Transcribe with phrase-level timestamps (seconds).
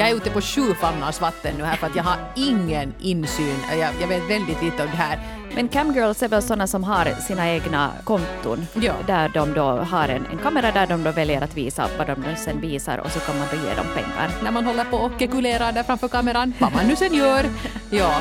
[0.00, 3.56] Jag är ute på sju famnars vatten nu här för att jag har ingen insyn.
[3.70, 5.18] Jag, jag vet väldigt lite om det här.
[5.54, 8.92] Men camgirls är väl sådana som har sina egna konton Ja.
[9.06, 12.36] där de då har en, en kamera där de då väljer att visa vad de
[12.36, 14.30] sen visar och så kan man då ge dem pengar.
[14.42, 17.44] När man håller på och gekulerar där framför kameran, vad man nu sen gör.
[17.90, 18.20] Ja.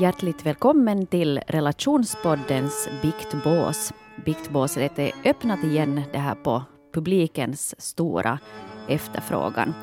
[0.00, 3.92] Hjärtligt välkommen till relationspoddens Biktbås.
[4.24, 6.62] Biktbåset är öppnat igen det här på
[6.94, 8.38] publikens stora
[8.88, 9.74] efterfrågan.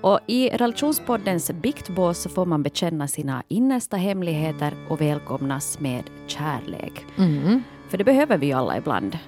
[0.00, 7.04] Och I relationspoddens Biktbås får man bekänna sina innersta hemligheter och välkomnas med kärlek.
[7.88, 9.18] För det behöver vi ju alla ibland.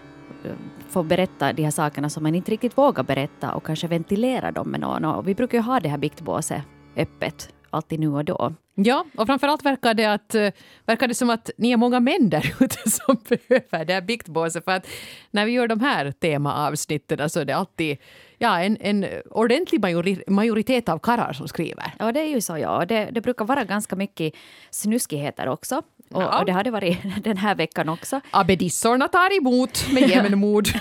[0.88, 4.68] Få berätta de här sakerna som man inte riktigt vågar berätta och kanske ventilera dem
[4.68, 5.04] med någon.
[5.04, 6.62] Och vi brukar ju ha det här biktbåset
[6.96, 8.54] öppet alltid nu och då.
[8.74, 10.48] Ja, och framförallt verkar det, att, eh,
[10.86, 14.64] verkar det som att ni är många män där ute som behöver det här biktbåset.
[14.64, 14.86] För att
[15.30, 17.96] när vi gör de här temaavsnitten så är det alltid
[18.38, 21.92] ja, en, en ordentlig majori, majoritet av karlar som skriver.
[21.98, 22.58] Ja, det är ju så.
[22.58, 22.84] Ja.
[22.84, 24.34] Det, det brukar vara ganska mycket
[24.70, 25.82] snuskigheter också.
[26.10, 26.38] Och, Ja.
[26.40, 28.20] och det har det varit den här veckan också.
[28.30, 30.68] Abbedissorna tar emot med jämnmod.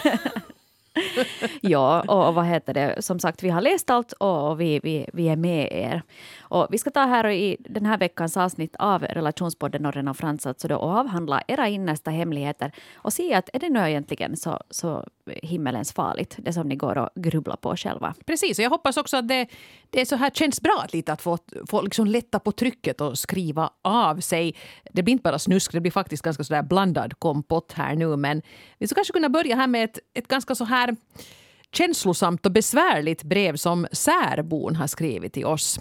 [1.62, 3.02] Ja, och, vad heter det?
[3.02, 6.02] Som sagt, vi har läst allt och vi, vi, vi är med er.
[6.39, 10.45] Och vi ska ta här i den här veckans avsnitt av relationspodden Norren och Frans
[10.45, 14.59] alltså då, och avhandla era innersta hemligheter och se att är det nu egentligen så,
[14.70, 15.06] så
[15.44, 18.14] himmelens farligt, det som ni går och grubblar på själva.
[18.25, 19.47] Precis, och jag hoppas också att det,
[19.89, 21.38] det är så här känns bra att lite att få,
[21.70, 24.55] få liksom lätta på trycket och skriva av sig.
[24.92, 28.16] Det blir inte bara snusk, det blir faktiskt ganska så där blandad kompott här nu.
[28.16, 28.42] Men
[28.78, 30.95] vi ska kanske kunna börja här med ett, ett ganska så här
[31.72, 35.80] känslosamt och besvärligt brev som särbon har skrivit till oss.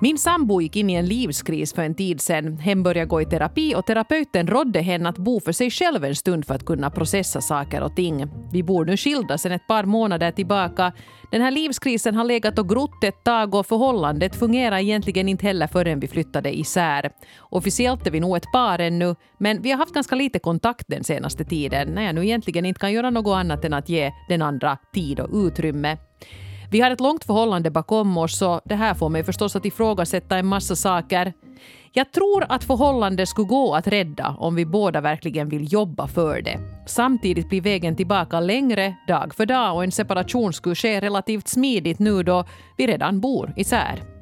[0.00, 2.58] Min sambo gick in i en livskris för en tid sedan.
[2.58, 6.14] Hen började gå i terapi och terapeuten rådde henne att bo för sig själv en
[6.14, 8.26] stund för att kunna processa saker och ting.
[8.52, 10.92] Vi bor nu skilda sedan ett par månader tillbaka.
[11.30, 15.66] Den här livskrisen har legat och grott ett tag och förhållandet fungerar egentligen inte heller
[15.66, 17.10] förrän vi flyttade isär.
[17.38, 21.04] Officiellt är vi nog ett par ännu, men vi har haft ganska lite kontakt den
[21.04, 24.42] senaste tiden när jag nu egentligen inte kan göra något annat än att ge den
[24.42, 25.96] andra tid och utrymme.
[26.70, 30.38] Vi har ett långt förhållande bakom oss så det här får mig förstås att ifrågasätta
[30.38, 31.32] en massa saker.
[31.92, 36.42] Jag tror att förhållandet skulle gå att rädda om vi båda verkligen vill jobba för
[36.42, 36.58] det.
[36.86, 41.98] Samtidigt blir vägen tillbaka längre dag för dag och en separation skulle ske relativt smidigt
[41.98, 42.44] nu då
[42.76, 44.17] vi redan bor isär.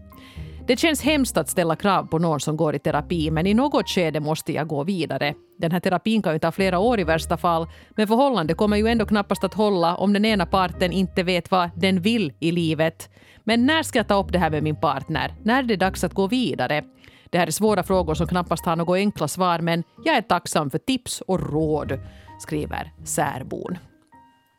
[0.69, 3.89] Det känns hemskt att ställa krav på någon som går i terapi men i något
[3.89, 5.35] skede måste jag gå vidare.
[5.59, 8.87] Den här terapin kan ju ta flera år i värsta fall men förhållandet kommer ju
[8.87, 13.11] ändå knappast att hålla om den ena parten inte vet vad den vill i livet.
[13.45, 15.35] Men när ska jag ta upp det här med min partner?
[15.43, 16.85] När är det dags att gå vidare?
[17.31, 20.71] Det här är svåra frågor som knappast har några enkla svar men jag är tacksam
[20.71, 21.99] för tips och råd,
[22.41, 23.79] skriver särbon.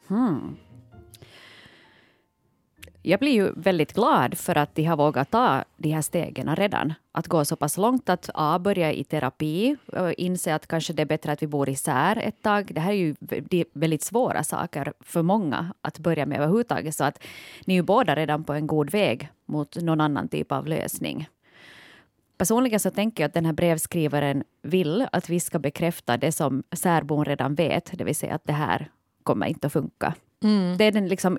[0.07, 0.57] Hmm.
[3.09, 6.93] Jag blir ju väldigt glad för att de har vågat ta de här stegen redan.
[7.11, 11.01] Att gå så pass långt att A, börja i terapi och inse att kanske det
[11.01, 12.71] är bättre att vi bor isär ett tag.
[12.73, 13.15] Det här är ju
[13.73, 16.95] väldigt svåra saker för många att börja med överhuvudtaget.
[16.95, 17.23] Så att
[17.65, 21.29] ni är ju båda redan på en god väg mot någon annan typ av lösning.
[22.37, 26.63] Personligen så tänker jag att den här brevskrivaren vill att vi ska bekräfta det som
[26.71, 28.89] särbon redan vet, det vill säga att det här
[29.23, 30.13] kommer inte att funka.
[30.77, 31.37] Det är den liksom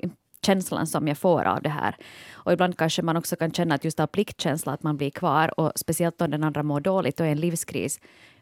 [0.48, 1.96] känslan som jag får av det här.
[2.44, 5.60] Och ibland kanske man också kan känna att just av pliktkänsla att man blir kvar
[5.60, 8.00] och speciellt om den andra mår dåligt och är en livskris.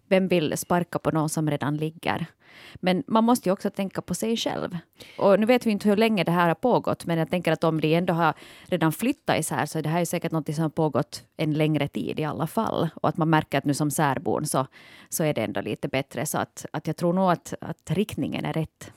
[0.08, 2.26] Vem vill sparka på någon som redan ligger?
[2.74, 4.76] Men man måste ju också tänka på sig själv.
[5.18, 7.64] Och nu vet vi inte hur länge det här har pågått, men jag tänker att
[7.64, 8.34] om de ändå har
[8.64, 12.20] redan flyttat isär så det här är säkert något som har pågått en längre tid
[12.20, 12.88] i alla fall.
[12.94, 14.66] Och att man märker att nu som särbon så,
[15.08, 16.26] så är det ändå lite bättre.
[16.26, 18.92] Så att, att jag tror nog att, att riktningen är rätt.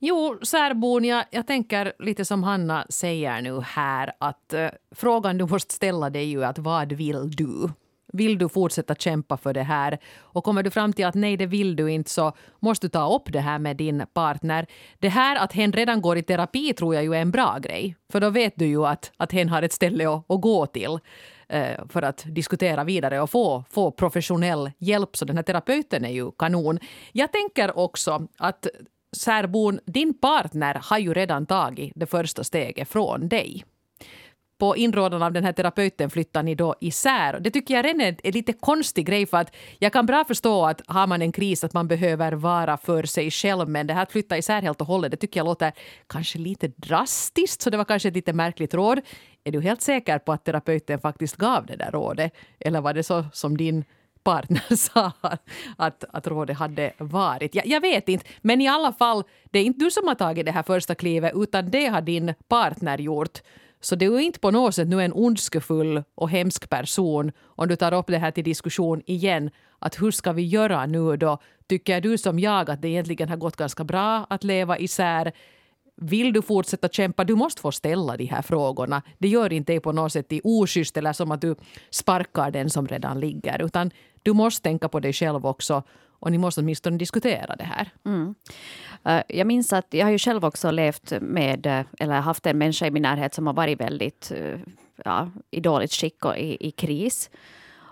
[0.00, 5.46] Jo, särbon, jag, jag tänker lite som Hanna säger nu här att eh, frågan du
[5.46, 7.70] måste ställa dig är ju att vad vill du?
[8.12, 9.98] Vill du fortsätta kämpa för det här?
[10.18, 13.14] Och kommer du fram till att nej, det vill du inte så måste du ta
[13.14, 14.66] upp det här med din partner.
[14.98, 17.96] Det här att hen redan går i terapi tror jag ju är en bra grej.
[18.12, 20.98] För då vet du ju att, att hen har ett ställe att, att gå till
[21.48, 25.16] eh, för att diskutera vidare och få, få professionell hjälp.
[25.16, 26.78] Så den här terapeuten är ju kanon.
[27.12, 28.66] Jag tänker också att
[29.16, 33.64] särbon, din partner har ju redan tagit det första steget från dig.
[34.58, 37.40] på inrådan av den här terapeuten flyttar ni då isär.
[37.40, 40.66] Det tycker jag redan är en lite konstig grej för att jag kan bra förstå
[40.66, 44.02] att har man en kris att man behöver vara för sig själv men det här
[44.02, 45.72] att flytta isär helt och hållet det tycker jag låter
[46.06, 49.00] kanske lite drastiskt så det var kanske ett lite märkligt råd.
[49.44, 52.32] Är du helt säker på att terapeuten faktiskt gav det där rådet?
[52.60, 53.84] Eller var det så som din
[54.24, 55.12] partner sa
[55.76, 57.54] att, att rådet hade varit.
[57.54, 60.46] Jag, jag, vet inte, men i alla fall, det är inte du som har tagit
[60.46, 63.38] det här första klivet utan det har din partner gjort.
[63.80, 67.76] Så du är inte på något sätt nu en ondskefull och hemsk person om du
[67.76, 69.50] tar upp det här till diskussion igen.
[69.78, 71.38] Att hur ska vi göra nu då?
[71.68, 75.32] Tycker du som jag att det egentligen har gått ganska bra att leva isär?
[76.00, 79.02] Vill du fortsätta kämpa, du måste få ställa de här frågorna.
[79.18, 81.56] Det gör inte dig på något sätt i oschysst eller som att du
[81.90, 83.62] sparkar den som redan ligger.
[83.62, 83.90] Utan
[84.22, 85.82] du måste tänka på dig själv också
[86.20, 87.90] och ni måste åtminstone diskutera det här.
[88.06, 88.34] Mm.
[89.04, 92.58] Eh, jag minns att jag har ju själv också levt med, eh, eller haft en
[92.58, 94.60] människa i min närhet som har varit väldigt eh,
[95.04, 97.30] ja, i dåligt skick och i, i kris.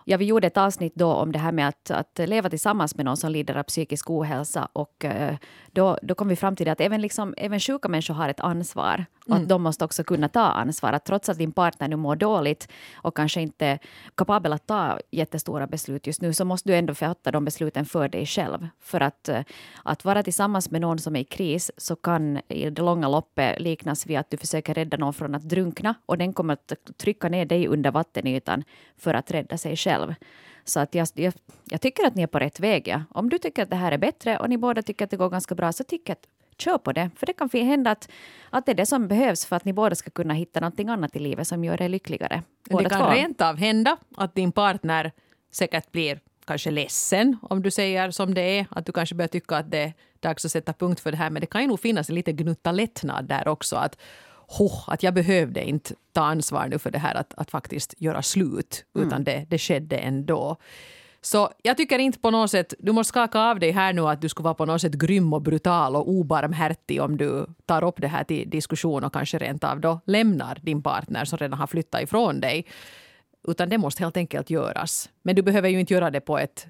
[0.08, 3.04] Ja, vi gjorde ett avsnitt då om det här med att, att leva tillsammans med
[3.04, 4.68] någon som lider av psykisk ohälsa.
[4.72, 5.36] Och eh,
[5.72, 9.04] då, då kom vi fram till att även, liksom, även sjuka människor har ett ansvar.
[9.26, 9.42] Och mm.
[9.42, 10.92] att de måste också kunna ta ansvar.
[10.92, 13.78] Att trots att din partner nu mår dåligt och kanske inte är
[14.14, 18.08] kapabel att ta jättestora beslut just nu så måste du ändå fatta de besluten för
[18.08, 18.68] dig själv.
[18.80, 19.40] För att, eh,
[19.84, 23.60] att vara tillsammans med någon som är i kris så kan i det långa loppet
[23.60, 27.28] liknas vid att du försöker rädda någon från att drunkna och den kommer att trycka
[27.28, 28.64] ner dig under vattenytan
[28.96, 30.14] för att rädda sig själv.
[30.64, 31.34] Så att jag, jag,
[31.64, 32.88] jag, tycker att ni är på rätt väg.
[32.88, 33.02] Ja.
[33.10, 35.30] Om du tycker att det här är bättre och ni båda tycker att det går
[35.30, 36.26] ganska bra så tycker jag att
[36.58, 37.10] kör på det.
[37.16, 38.08] För det kan hända att,
[38.50, 41.16] att det är det som behövs för att ni båda ska kunna hitta någonting annat
[41.16, 42.42] i livet som gör er lyckligare.
[42.64, 43.10] det kan två.
[43.10, 45.12] rent av hända att din partner
[45.52, 48.66] säkert blir kanske ledsen om du säger som det är.
[48.70, 51.30] Att du kanske börjar tycka att det är dags att sätta punkt för det här.
[51.30, 53.76] Men det kan ju nog finnas en liten gnutta lättnad där också.
[53.76, 53.98] Att,
[54.58, 58.22] oh, att jag behövde inte ta ansvar nu för det här att, att faktiskt göra
[58.22, 58.84] slut.
[58.94, 59.24] Utan mm.
[59.24, 60.56] det, det skedde ändå.
[61.26, 64.20] Så jag tycker inte på något sätt, du måste skaka av dig här nu att
[64.20, 68.00] du skulle vara på något sätt grym och brutal och obarmhärtig om du tar upp
[68.00, 71.66] det här till diskussion och kanske rent av då lämnar din partner som redan har
[71.66, 72.66] flyttat ifrån dig.
[73.48, 75.10] Utan det måste helt enkelt göras.
[75.22, 76.66] Men du behöver ju inte göra det på ett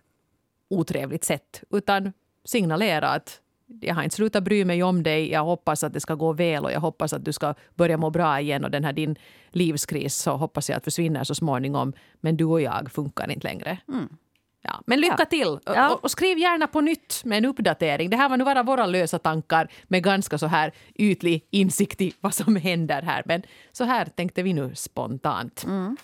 [0.70, 2.12] otrevligt sätt utan
[2.44, 3.40] signalera att
[3.80, 5.30] jag har inte slutat bry mig om dig.
[5.30, 8.10] Jag hoppas att det ska gå väl och jag hoppas att du ska börja må
[8.10, 8.64] bra igen.
[8.64, 9.16] Och den här din
[9.50, 11.92] livskris så hoppas jag att försvinner så småningom.
[12.20, 13.78] Men du och jag funkar inte längre.
[13.88, 14.08] Mm.
[14.66, 15.24] Ja, men lycka ja.
[15.24, 15.58] till!
[15.64, 15.90] Ja.
[15.90, 18.10] Och, och, skriv gärna på nytt med en uppdatering.
[18.10, 22.12] Det här var nu bara våra lösa tankar med ganska så här ytlig insikt i
[22.20, 23.22] vad som händer här.
[23.26, 23.42] Men
[23.72, 25.64] så här tänkte vi nu spontant.
[25.64, 25.96] Mm.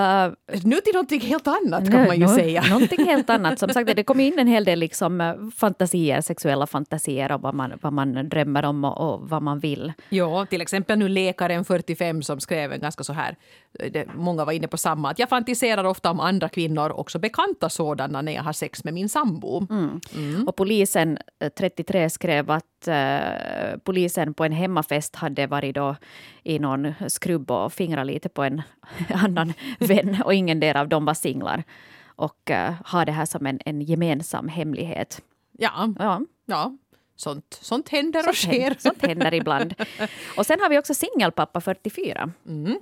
[0.00, 0.34] Uh,
[0.64, 2.62] nu till någonting helt annat kan nu, man ju nu, säga.
[2.70, 3.58] Någonting helt annat.
[3.58, 7.54] Som sagt, det kom in en hel del liksom, eh, fantasier, sexuella fantasier och vad
[7.54, 9.92] man, vad man drömmer om och, och, vad man vill.
[10.08, 13.36] Ja, till exempel nu läkaren 45 som skrev en ganska så här,
[13.78, 17.18] eh, det, många var inne på samma, att jag fantiserar ofta om andra kvinnor, också
[17.18, 19.66] bekanta sådana, när jag har sex med min sambo.
[19.70, 20.00] Mm.
[20.14, 20.48] Mm.
[20.48, 21.18] Och polisen
[21.58, 25.96] 33 skrev att uh, polisen på en hemmafest hade varit då
[26.42, 28.62] i någon skrubb och fingrat lite på en
[29.14, 31.64] annan vän och ingen del av dem var singlar.
[32.06, 35.22] Och uh, har det här som en, en gemensam hemlighet.
[35.58, 36.20] Ja, ja.
[36.46, 36.72] ja.
[37.16, 38.76] Sånt, sånt händer och sånt sker.
[38.78, 39.74] sånt händer ibland.
[40.36, 42.32] Och sen har vi också singelpappa 44.
[42.48, 42.80] Mm.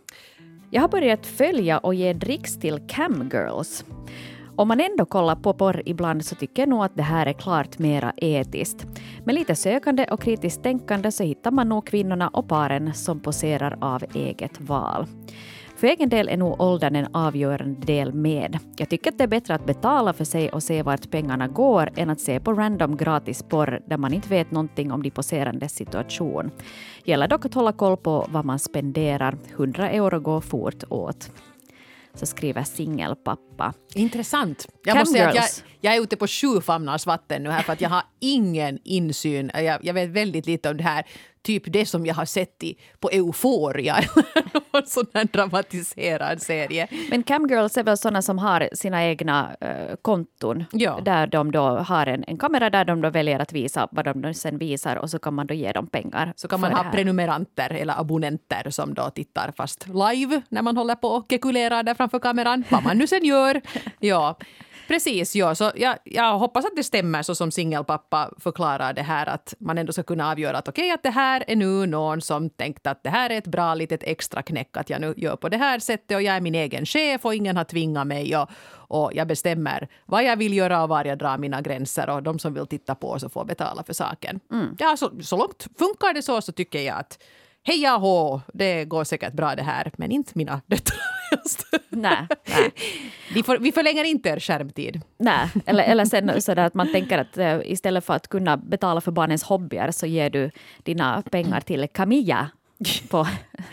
[0.70, 3.84] Jag har börjat följa och ge dricks till camgirls.
[4.60, 7.32] Om man ändå kollar på porr ibland så tycker jag nog att det här är
[7.32, 8.86] klart mera etiskt.
[9.24, 13.78] Med lite sökande och kritiskt tänkande så hittar man nog kvinnorna och paren som poserar
[13.80, 15.06] av eget val.
[15.76, 18.58] För egen del är nog åldern en avgörande del med.
[18.76, 21.90] Jag tycker att det är bättre att betala för sig och se vart pengarna går
[21.96, 25.74] än att se på random gratis porr där man inte vet någonting om de poserandes
[25.74, 26.50] situation.
[27.04, 29.38] Gäller dock att hålla koll på vad man spenderar.
[29.56, 31.30] 100 euro går fort åt
[32.14, 33.74] så skriver singelpappa.
[33.94, 34.68] Intressant.
[34.84, 35.44] Jag måste säga jag,
[35.80, 39.50] jag, är ute på sju famnars vatten nu här för att jag har ingen insyn.
[39.54, 41.06] Jag, jag vet väldigt lite om det här
[41.42, 43.96] typ det som jag har sett i, på Euphoria
[44.72, 46.88] någon sån här dramatiserad serie.
[47.10, 51.00] Men camgirls är väl såna som har sina egna uh, konton ja.
[51.04, 54.34] där de då har en, en kamera där de då väljer att visa vad de
[54.34, 56.32] sen visar och så kan man då ge dem pengar.
[56.36, 60.94] Så kan man ha prenumeranter eller abonnenter som då tittar fast live när man håller
[60.94, 62.64] på och kekulerar där framför kameran.
[62.70, 63.60] Vad man nu sen gör.
[63.98, 64.36] Ja.
[64.90, 65.54] Precis, ja.
[65.54, 69.78] Så jag, jag hoppas att det stämmer så som singelpappa förklarar det här att man
[69.78, 72.86] ändå ska kunna avgöra att okej, okay, att det här är nu någon som tänkt
[72.86, 75.56] att det här är ett bra litet extra knäck att jag nu gör på det
[75.56, 79.10] här sättet och jag är min egen chef och ingen har tvingat mig och, och
[79.14, 82.54] jag bestämmer vad jag vill göra och var jag drar mina gränser och de som
[82.54, 84.40] vill titta på så får betala för saken.
[84.52, 84.76] Mm.
[84.78, 87.18] Ja, så, så långt funkar det så så tycker jag att
[87.62, 91.19] heja hå, det går säkert bra det här, men inte mina döttrar.
[91.88, 92.70] Nej, nej.
[93.34, 95.00] Vi, får, vi förlänger inte er skärmtid.
[95.18, 99.00] Nej, eller, eller sen sådär att man tänker att uh, istället för att kunna betala
[99.00, 100.50] för barnens hobbyer så ger du
[100.82, 102.50] dina pengar till Camilla
[103.08, 103.26] på,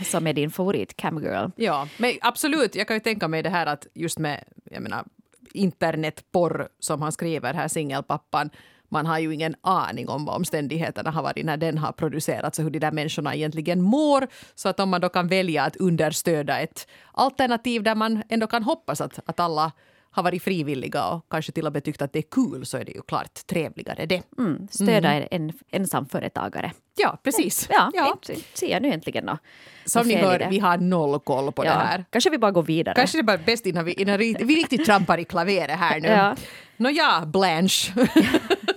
[0.03, 1.49] som är din favorit camgirl.
[1.55, 5.05] Ja, men absolut, jag kan ju tänka mig det här att just med jag menar,
[5.53, 8.49] internetporr som han skriver här, singelpappan,
[8.89, 12.63] man har ju ingen aning om vad omständigheterna har varit när den har producerats och
[12.63, 14.27] hur de där människorna egentligen mår.
[14.55, 18.63] Så att om man då kan välja att understöda ett alternativ där man ändå kan
[18.63, 19.71] hoppas att, att alla
[20.17, 22.85] har varit frivilliga och kanske till och med tyckt att det är kul så är
[22.85, 24.21] det ju klart trevligare det.
[24.37, 25.27] Mm, stöda mm.
[25.31, 26.71] en ensamföretagare.
[26.97, 27.67] Ja, precis.
[27.71, 28.17] Ja, ja.
[28.53, 29.37] ser jag nu äntligen då.
[29.85, 31.69] Som ni hör, vi har noll koll på ja.
[31.69, 32.05] det här.
[32.09, 32.95] Kanske vi bara går vidare.
[32.95, 35.99] Kanske det är bara bäst innan vi, innan vi, vi riktigt trampar i klaveret här
[35.99, 36.07] nu.
[36.07, 36.35] Ja.
[36.77, 37.93] Nåja, Blanche.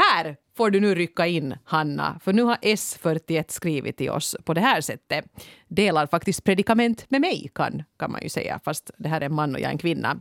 [0.00, 4.54] här får du nu rycka in, Hanna, för nu har S41 skrivit till oss på
[4.54, 5.24] det här sättet.
[5.68, 9.34] Delar faktiskt predikament med mig, kan, kan man ju säga, fast det här är en
[9.34, 10.20] man och jag är en kvinna.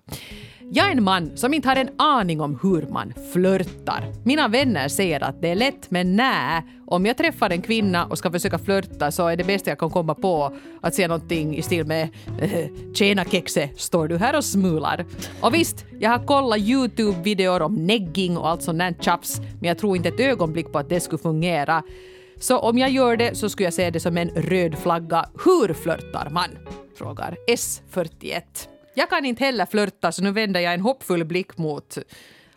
[0.72, 4.14] Jag är en man som inte har en aning om hur man flörtar.
[4.24, 6.64] Mina vänner säger att det är lätt, men nej.
[6.88, 9.90] Om jag träffar en kvinna och ska försöka flörta så är det bästa jag kan
[9.90, 12.10] komma på att säga någonting i stil med
[12.42, 15.06] eh, “Tjena kexe, står du här och smular?”
[15.42, 19.78] Och visst, jag har kollat Youtube-videor om negging och allt sånt där tjafs, men jag
[19.78, 21.84] tror inte ett ögonblick på att det skulle fungera.
[22.40, 25.26] Så om jag gör det så skulle jag se det som en röd flagga.
[25.46, 26.50] Hur flörtar man?
[26.98, 28.42] Frågar S41.
[28.94, 31.98] Jag kan inte heller flörta så nu vänder jag en hoppfull blick mot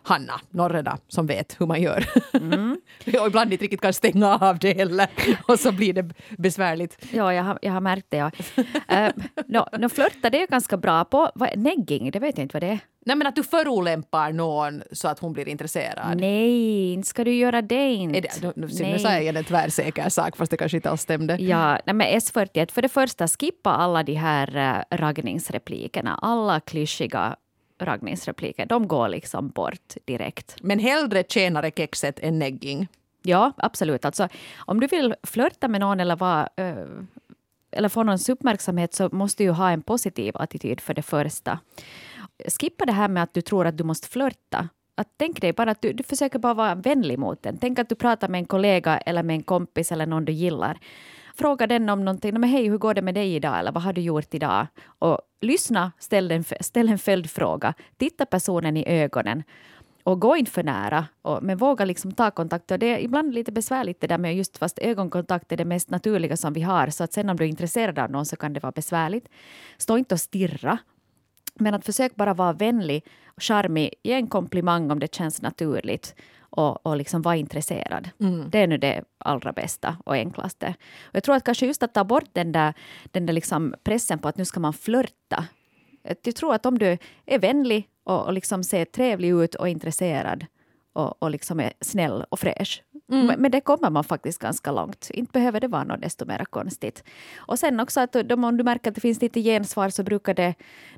[0.03, 2.05] Hanna Norreda som vet hur man gör.
[2.33, 2.77] Mm.
[3.21, 5.07] och ibland inte riktigt kan stänga av det heller
[5.47, 7.05] och så blir det besvärligt.
[7.11, 8.17] Ja, jag har, jag har märkt det.
[8.17, 8.31] Ja.
[8.57, 9.13] uh,
[9.47, 11.31] no, no, flörta det är jag ganska bra på.
[11.35, 12.79] Vad, negging, det vet jag inte vad det är.
[13.05, 16.19] Nej men att du förolämpar någon så att hon blir intresserad.
[16.19, 18.19] Nej, inte ska du göra det inte.
[18.19, 21.35] det, nu, nu, nu sa jag en tvärsäker sak fast det kanske inte alls stämde.
[21.35, 24.55] Ja, nej men S41, för det första skippa alla de här
[24.91, 26.19] äh, raggningsreplikerna.
[26.21, 27.35] Alla klyschiga
[27.79, 30.55] raggningsrepliker, de går liksom bort direkt.
[30.61, 32.87] Men hellre tjänare kexet än negging?
[33.23, 34.05] Ja, absolut.
[34.05, 36.75] Alltså, om du vill flörta med någon eller vara äh,
[37.73, 41.59] eller få någons uppmärksamhet så måste du ha en positiv attityd för det första
[42.59, 44.69] skippa det här med att du tror att du måste flörta.
[44.95, 47.57] Att tänk dig bara att du, du försöker bara vara vänlig mot den.
[47.57, 50.79] Tänk att du pratar med en kollega eller med en kompis eller någon du gillar.
[51.35, 52.33] Fråga den om någonting.
[52.33, 53.59] Men hej, hur går det med dig idag?
[53.59, 54.67] Eller vad har du gjort idag?
[54.85, 57.73] Och lyssna, ställ en, ställ en följdfråga.
[57.97, 59.43] Titta personen i ögonen.
[60.03, 62.71] Och gå inte för nära, och, men våga liksom ta kontakt.
[62.71, 65.89] Och det är ibland lite besvärligt det där med just fast ögonkontakt är det mest
[65.89, 66.89] naturliga som vi har.
[66.89, 69.29] Så att sen om du är intresserad av någon så kan det vara besvärligt.
[69.77, 70.77] Stå inte och stirra
[71.55, 76.15] men att försöka bara vara vänlig och charmig, ge en komplimang om det känns naturligt
[76.39, 78.09] och, och liksom vara intresserad.
[78.19, 78.49] Mm.
[78.49, 80.75] Det är nu det allra bästa och enklaste.
[81.01, 82.73] Och jag tror att kanske just att ta bort den där,
[83.11, 85.47] den där liksom pressen på att nu ska man flörta.
[86.23, 90.45] Jag tror att om du är vänlig och, och liksom ser trevlig ut och intresserad
[90.93, 92.83] och, och liksom är snäll och fräsch.
[93.11, 93.41] Mm.
[93.41, 95.09] Men det kommer man faktiskt ganska långt.
[95.13, 97.03] Inte behöver det vara något desto mer konstigt.
[97.35, 100.53] Och sen också att om du märker att det finns lite gensvar så brukar det,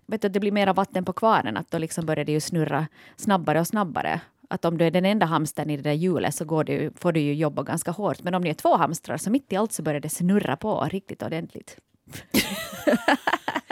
[0.05, 1.57] vet du, det bli mera vatten på kvarnen.
[1.57, 4.21] Att då liksom börjar det ju snurra snabbare och snabbare.
[4.49, 7.11] Att om du är den enda hamstern i det där hjulet så går du, får
[7.11, 8.23] du ju jobba ganska hårt.
[8.23, 10.87] Men om ni är två hamstrar så mitt i allt så börjar det snurra på
[10.91, 11.77] riktigt ordentligt.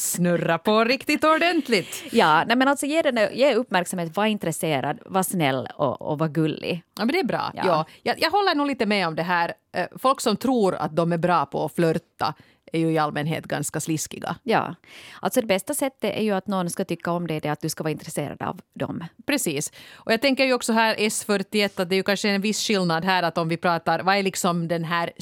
[0.00, 2.04] Snurra på riktigt ordentligt.
[2.12, 6.28] Ja, nej men alltså ge, den, ge uppmärksamhet, var intresserad, var snäll och, och var
[6.28, 6.82] gullig.
[6.98, 7.52] Ja, men det är bra.
[7.54, 7.62] Ja.
[7.66, 7.86] ja.
[8.02, 9.54] Jag, jag håller nog lite med om det här.
[9.72, 12.34] Eh, folk som tror att de är bra på att flörta
[12.72, 14.36] är ju i allmänhet ganska sliskiga.
[14.42, 14.74] Ja.
[15.20, 17.68] Alltså det bästa sättet är ju att någon ska tycka om dig, det att du
[17.68, 19.04] ska vara intresserad av dem.
[19.26, 19.72] Precis.
[19.92, 23.04] Och jag tänker ju också här S41 att det är ju kanske en viss skillnad
[23.04, 25.12] här att om vi pratar, vad är liksom den här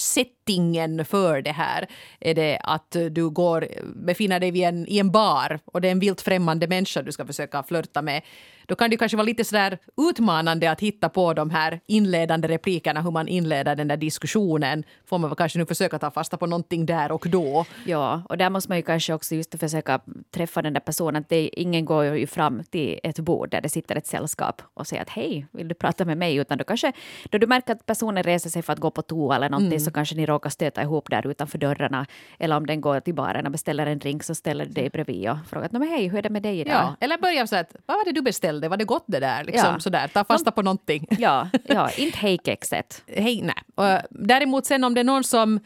[0.48, 1.86] settingen för det här?
[2.20, 6.00] Är det att du går, befinner dig en, i en bar och det är en
[6.00, 8.22] vilt främmande människa du ska försöka flörta med?
[8.68, 13.02] då kan det kanske vara lite sådär utmanande att hitta på de här inledande replikerna,
[13.02, 14.84] hur man inleder den där diskussionen.
[15.06, 17.64] Får man kanske nu försöka ta fasta på någonting där och då.
[17.86, 20.00] Ja, och där måste man ju kanske också just försöka
[20.30, 21.16] träffa den där personen.
[21.16, 24.86] Att det, ingen går ju fram till ett bord där det sitter ett sällskap och
[24.86, 26.36] säger att hej, vill du prata med mig?
[26.36, 26.92] Utan då kanske,
[27.30, 29.80] då du märker att personen reser sig för att gå på toa eller någonting mm.
[29.80, 32.06] så kanske ni råkar stöta ihop där utanför dörrarna.
[32.38, 35.36] Eller om den går till baren och beställer en drink så ställer dig bredvid och
[35.50, 36.74] frågar men hej, hur är det med dig idag?
[36.74, 38.48] Ja, eller börja så att vad var det du beställde?
[38.48, 39.44] ställde, var det gott det där?
[39.44, 39.80] Liksom, ja.
[39.80, 40.08] sådär.
[40.08, 41.06] Ta fasta på någonting.
[41.18, 43.02] Ja, ja inte hejkexet.
[43.06, 43.62] Hej, nej.
[43.74, 45.60] Och däremot sen om det är någon som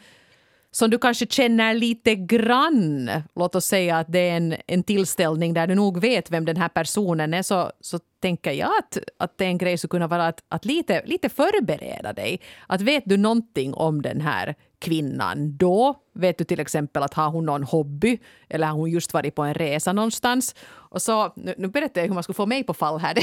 [0.75, 5.53] som du kanske känner lite grann, låt oss säga att det är en, en tillställning
[5.53, 9.37] där du nog vet vem den här personen är, så, så tänker jag att, att
[9.37, 12.41] det är en grej som kunna vara att, att lite, lite förbereda dig.
[12.67, 15.95] Att vet du någonting om den här kvinnan då?
[16.13, 19.41] Vet du till exempel att har hon någon hobby eller har hon just varit på
[19.41, 20.55] en resa någonstans?
[20.65, 23.17] Och så, nu, nu berättar jag hur man skulle få mig på fall här.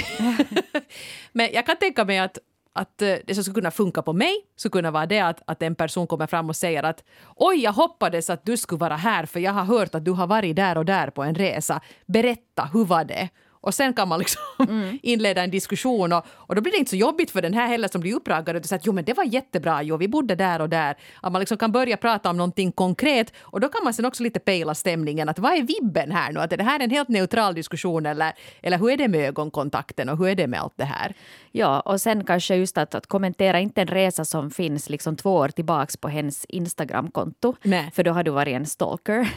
[1.33, 2.39] Men jag kan tänka mig att
[2.73, 5.63] att eh, det som skulle kunna funka på mig skulle kunna vara det att, att
[5.63, 7.05] en person kommer fram och säger att
[7.37, 10.27] oj, jag hoppades att du skulle vara här för jag har hört att du har
[10.27, 11.81] varit där och där på en resa.
[12.07, 13.29] Berätta, hur var det?
[13.61, 14.99] Och sen kan man liksom mm.
[15.03, 17.89] inleda en diskussion och, och då blir det inte så jobbigt för den här heller
[17.89, 20.61] som blir uppraggad och säger att jo men det var jättebra, jo vi bodde där
[20.61, 20.97] och där.
[21.21, 24.23] Att man liksom kan börja prata om någonting konkret och då kan man sen också
[24.23, 26.41] lite pejla stämningen att vad är vibben här nu?
[26.41, 30.09] Att är det här en helt neutral diskussion eller, eller hur är det med ögonkontakten
[30.09, 31.15] och hur är det med allt det här?
[31.53, 35.35] Ja, och sen kanske just att, att kommentera inte en resa som finns liksom två
[35.35, 37.55] år tillbaks på hennes Instagramkonto.
[37.63, 37.91] Nej.
[37.95, 39.29] För då har du varit en stalker.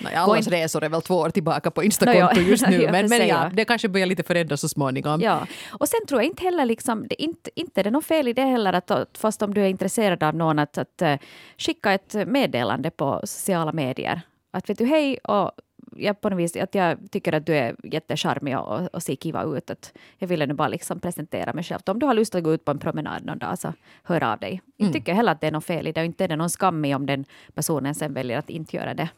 [0.00, 2.88] Nej, allas resor är väl två år tillbaka på Instakonto no, just nu.
[2.92, 5.20] men, men ja, det kanske börjar lite förändras så småningom.
[5.20, 8.28] Ja, och sen tror jag inte heller liksom, det, inte, inte är det något fel
[8.28, 11.14] i det heller att fast om du är intresserad av någon att, att uh,
[11.58, 14.20] skicka ett meddelande på sociala medier.
[14.50, 15.52] Att vet du hej och
[15.96, 19.16] jag, på något vis, att jag tycker att du är jättecharmig och, och, och ser
[19.16, 19.70] kiva ut.
[19.70, 21.80] Att jag ville nu bara liksom presentera mig själv.
[21.86, 24.38] Om du har lust att gå ut på en promenad någon dag så hör av
[24.38, 24.50] dig.
[24.50, 24.62] Mm.
[24.76, 26.50] Jag tycker heller att det är något fel i det och inte är det någon
[26.50, 27.24] skam i om den
[27.54, 29.08] personen sen väljer att inte göra det.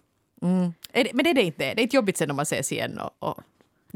[0.42, 0.72] Mm.
[1.12, 1.74] Men det är det inte.
[1.74, 3.40] Det är inte jobbigt sen om man ses igen och, och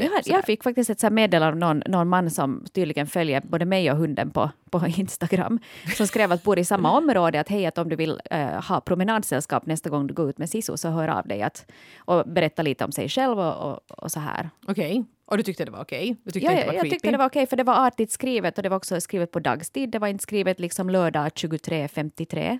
[0.05, 3.90] jag, jag fick faktiskt ett meddelande av någon, någon man som tydligen följer både mig
[3.90, 5.59] och hunden på, på Instagram,
[5.97, 8.81] som skrev att bor i samma område, att hej, att om du vill uh, ha
[8.81, 12.62] promenadsällskap nästa gång du går ut med Sisu, så hör av dig att, och berätta
[12.62, 14.50] lite om sig själv och, och, och så här.
[14.67, 14.90] Okej.
[14.90, 15.05] Okay.
[15.26, 16.17] Och du tyckte det var okej?
[16.25, 16.43] Okay?
[16.43, 18.76] Ja, jag tyckte det var okej, okay, för det var artigt skrivet och det var
[18.76, 19.90] också skrivet på dagstid.
[19.90, 22.59] Det var inte skrivet liksom lördag 23.53.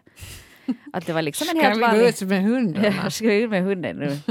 [0.93, 2.15] Att det var liksom en helt vanlig...
[2.15, 3.11] Ska vi gå ut med hunden?
[3.11, 4.19] Ska vi ut med hunden nu?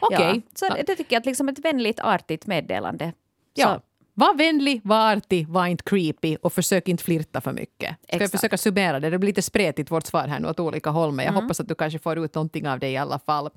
[0.00, 0.18] Okej.
[0.18, 0.34] Okay.
[0.34, 3.12] Ja, så det, tycker jag att liksom ett vänligt, artigt meddelande.
[3.54, 3.74] Ja.
[3.74, 3.80] Så.
[4.18, 7.88] Var vänlig, var artig, var inte creepy och försök inte flirta för mycket.
[7.88, 8.20] Ska Exakt.
[8.20, 9.10] jag försöka summera det?
[9.10, 11.42] Det blir lite spretigt vårt svar här nu åt olika håll men jag mm.
[11.42, 13.50] hoppas att du kanske får ut någonting av det i alla fall.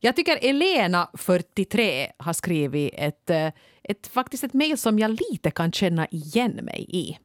[0.00, 3.46] Jag tycker Elena, 43, har skrivit ett, eh,
[3.82, 7.18] ett, faktiskt ett mejl som jag lite kan känna igen mig i.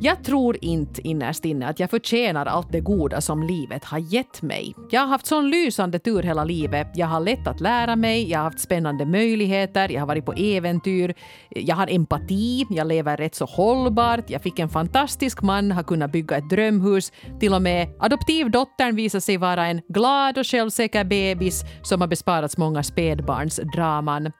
[0.00, 4.42] Jag tror inte innerst inne att jag förtjänar allt det goda som livet har gett
[4.42, 4.74] mig.
[4.90, 6.86] Jag har haft sån lysande tur hela livet.
[6.94, 10.32] Jag har lätt att lära mig, jag har haft spännande möjligheter, jag har varit på
[10.32, 11.14] äventyr,
[11.50, 16.12] jag har empati, jag lever rätt så hållbart, jag fick en fantastisk man, har kunnat
[16.12, 21.64] bygga ett drömhus, till och med adoptivdottern visar sig vara en glad och självsäker bebis
[21.82, 24.32] som har besparats många spädbarnsdraman.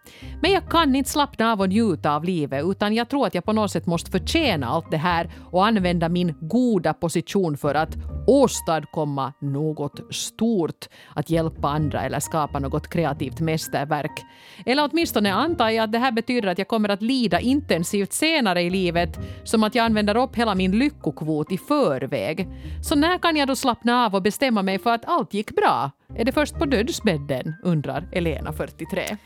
[0.42, 3.44] Men jag kan inte slappna av och njuta av livet utan jag tror att jag
[3.44, 7.96] på något sätt måste förtjäna allt det här och använda min goda position för att
[8.26, 14.24] åstadkomma något stort, att hjälpa andra eller skapa något kreativt mästerverk.
[14.66, 18.62] Eller åtminstone antar jag att det här betyder att jag kommer att lida intensivt senare
[18.62, 22.48] i livet, som att jag använder upp hela min lyckokvot i förväg.
[22.82, 25.90] Så när kan jag då slappna av och bestämma mig för att allt gick bra?
[26.16, 27.54] Är det först på dödsbädden?
[27.62, 29.16] undrar Elena, 43.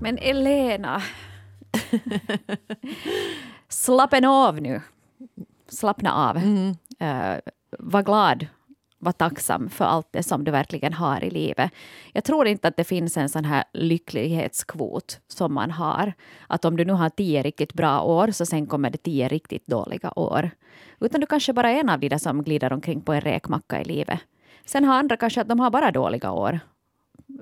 [0.00, 1.02] Men Elena...
[3.68, 4.80] Slappen av nu
[5.68, 6.36] slappna av.
[6.36, 6.68] Mm.
[7.02, 7.40] Uh,
[7.78, 8.46] var glad,
[8.98, 11.70] var tacksam för allt det som du verkligen har i livet.
[12.12, 16.12] Jag tror inte att det finns en sån här lycklighetskvot som man har.
[16.46, 19.66] Att om du nu har tio riktigt bra år så sen kommer det tio riktigt
[19.66, 20.50] dåliga år.
[21.00, 23.80] Utan du kanske bara är en av de där som glider omkring på en räkmacka
[23.80, 24.20] i livet.
[24.64, 26.60] Sen har andra kanske att de har bara dåliga år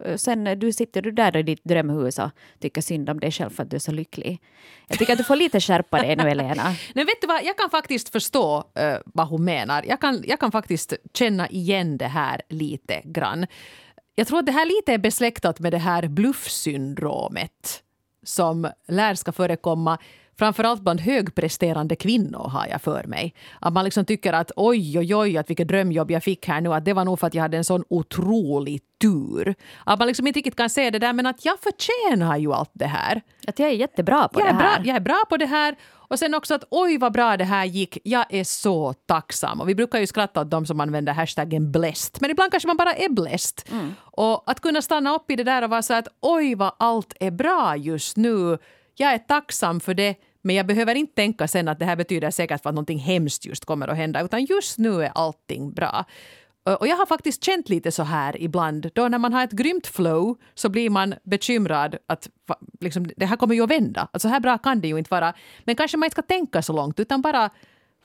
[0.05, 2.31] Eh, sen eh, du sitter du där i ditt drömhus och
[2.61, 4.41] tycker synd om dig själv för att du är så lycklig.
[4.89, 6.65] Jag tycker att du får lite skärpa dig nu, Elena.
[6.95, 9.85] Nej, vet du vad, jag kan faktiskt förstå uh, vad hon menar.
[9.89, 13.47] Jag kan, jag kan faktiskt känna igen det här lite grann.
[14.15, 17.83] Jag tror att det här lite är besläktat med det här bluffsyndromet
[18.23, 19.99] som lär ska förekomma
[20.39, 23.35] framförallt bland högpresterande kvinnor har jag för mig.
[23.61, 26.75] Att man liksom tycker att oj, oj, oj, att vilket drömjobb jag fick här nu.
[26.75, 29.55] Att det var nog för att jag hade en sån otrolig tur.
[29.85, 32.71] Att man liksom inte riktigt kan se det där men att jag förtjänar ju allt
[32.73, 33.23] det här.
[33.47, 34.77] Att jag är jättebra på jag det här.
[34.81, 35.77] Bra, jag är bra på det här.
[36.13, 37.99] Och sen också att oj vad bra det här gick.
[38.05, 39.61] Jag är så tacksam.
[39.61, 42.17] Och vi brukar ju skratta åt de som använder hashtaggen blessed.
[42.21, 43.73] Men ibland kanske man bara är blessed.
[43.73, 43.95] Mm.
[44.01, 47.15] Och att kunna stanna upp i det där och vara så att oj vad allt
[47.21, 48.59] är bra just nu.
[48.95, 52.31] Jag är tacksam för det men jag behöver inte tänka sen att det här betyder
[52.31, 56.05] säkert för att någonting hemskt just kommer att hända, utan just nu är allting bra.
[56.81, 58.91] Och jag har faktiskt känt lite så här ibland.
[58.95, 62.29] Då när man har ett grymt flow så blir man bekymrad att
[62.81, 64.09] liksom, det här kommer ju att vända.
[64.13, 65.35] Att så här bra kan det ju inte vara.
[65.65, 67.51] Men kanske man inte ska tänka så långt utan bara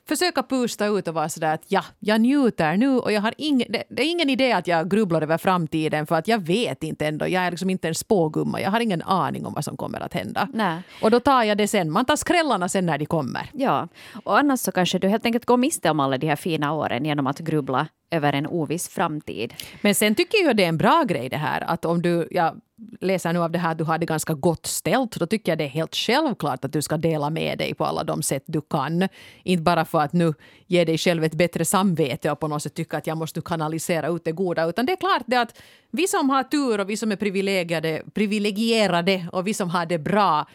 [0.08, 3.72] försöka pusta ut och vara sådär att ja, jag njuter nu och jag har ingen,
[3.72, 7.06] det, det, är ingen idé att jag grubblar över framtiden för att jag vet inte
[7.06, 7.28] ändå.
[7.28, 8.60] Jag är liksom inte en spågumma.
[8.60, 10.48] Jag har ingen aning om vad som kommer att hända.
[10.54, 10.82] Nej.
[11.02, 11.90] Och då tar jag det sen.
[11.90, 13.50] Man tar skrällarna sen när de kommer.
[13.52, 13.88] Ja,
[14.24, 17.04] och annars så kanske du helt enkelt går miste om alla de här fina åren
[17.04, 19.54] genom att grubbla över en oviss framtid.
[19.80, 22.60] Men sen tycker jag det är en bra grej det här att om du, jag
[23.00, 25.58] läser nu av det här att du har det ganska gott ställt, då tycker jag
[25.58, 28.60] det är helt självklart att du ska dela med dig på alla de sätt du
[28.60, 29.08] kan.
[29.42, 30.34] Inte bara för att nu
[30.66, 34.08] ge dig själv ett bättre samvete och på något sätt tycka att jag måste kanalisera
[34.08, 36.96] ut det goda, utan det är klart det att vi som har tur och vi
[36.96, 40.46] som är privilegierade, privilegierade och vi som har det bra,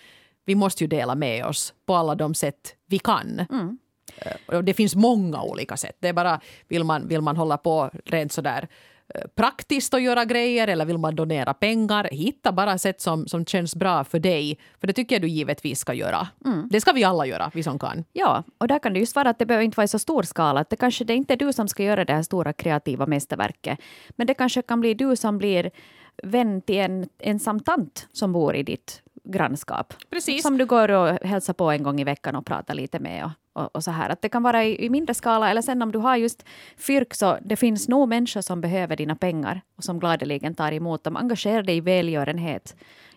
[0.45, 3.45] vi måste ju dela med oss på alla de sätt vi kan.
[3.49, 3.77] Mm.
[4.45, 5.97] Och det finns många olika sätt.
[5.99, 8.67] Det är bara, vill man, vill man hålla på rent sådär eh,
[9.35, 12.07] praktiskt och göra grejer eller vill man donera pengar?
[12.11, 14.57] Hitta bara sätt som, som känns bra för dig.
[14.79, 16.27] För det tycker jag du givetvis ska göra.
[16.45, 16.67] Mm.
[16.71, 18.03] Det ska vi alla göra, vi som kan.
[18.13, 20.23] Ja, och där kan det just vara att det behöver inte vara i så stor
[20.23, 20.59] skala.
[20.59, 23.05] Att det kanske det är inte är du som ska göra det här stora kreativa
[23.05, 23.79] mästerverket.
[24.09, 25.71] Men det kanske kan bli du som blir
[26.23, 29.93] vän till en ensam tant som bor i ditt grannskap.
[30.09, 30.41] Precis.
[30.41, 33.25] Som du går och hälsar på en gång i veckan och pratar lite med.
[33.25, 34.09] Och, och, och så här.
[34.09, 36.45] Att det kan vara i, i, mindre skala eller sen om du har just
[36.77, 41.03] fyrk så det finns nog människor som behöver dina pengar och som gladeligen tar emot
[41.03, 41.17] dem.
[41.17, 42.75] Engagera dig i välgörenhet.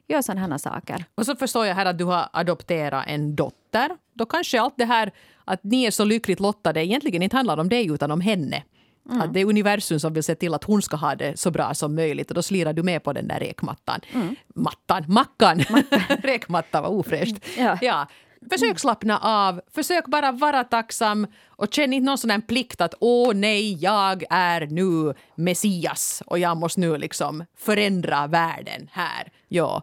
[0.09, 1.05] Gör sådana här saker.
[1.15, 3.91] Och så förstår jag här att du har adopterat en dotter.
[4.15, 5.13] Då kanske allt det här
[5.45, 8.63] att ni är så lyckligt lottade egentligen inte handlar om dig utan om henne.
[9.09, 9.21] Mm.
[9.21, 11.75] Att det är universum som vill se till att hon ska ha det så bra
[11.75, 14.01] som möjligt och då slirar du med på den där räkmattan.
[14.13, 14.37] Mm.
[14.55, 15.59] Mattan, mackan!
[16.23, 17.37] Räkmatta var ofräscht.
[17.59, 17.79] Ja.
[17.81, 18.07] ja.
[18.51, 22.95] Försök slappna av, försök bara vara tacksam och känn inte någon sån här plikt att
[23.01, 29.33] åh nej, jag är nu Messias och jag måste nu liksom förändra världen här.
[29.49, 29.83] Ja,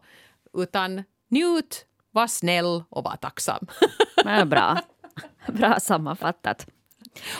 [0.57, 3.67] utan njut, var snäll och var tacksam.
[4.25, 4.79] Ja, bra.
[5.47, 6.67] Bra sammanfattat.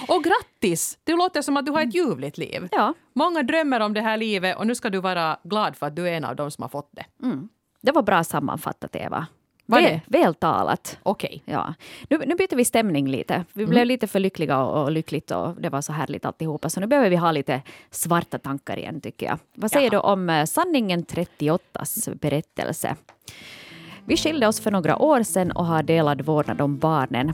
[0.08, 0.98] Och grattis!
[1.04, 2.68] Det låter som att du har ett ljuvligt liv.
[2.72, 2.94] Ja.
[3.14, 6.10] Många drömmer om det här livet och nu ska du vara glad för att du
[6.10, 7.06] är en av dem som har fått det.
[7.24, 7.50] Mm.
[7.82, 9.28] Det var bra sammanfattat, Eva.
[9.66, 10.18] Var väl, det?
[10.18, 11.00] väl talat.
[11.04, 11.44] Okej.
[11.46, 11.74] Ja.
[12.10, 13.46] Nu, nu byter vi stämning lite.
[13.54, 16.70] Vi blev lite för lyckliga och, och lyckligt och det var så härligt alltihopa.
[16.70, 19.40] Så nu behöver vi ha lite svarta tankar igen tycker jag.
[19.54, 20.02] Vad säger Jaha.
[20.02, 22.96] du om eh, sanningen 38s berättelse?
[24.06, 27.34] Vi skilde oss för några år sedan och har delad vårdnad om barnen.